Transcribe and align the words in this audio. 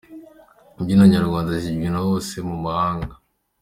Imbyino 0.77 1.03
nyarwanda 1.13 1.51
zibyinwa 1.63 1.99
hose 2.07 2.31
no 2.39 2.45
mu 2.49 2.57
mahanga. 2.65 3.13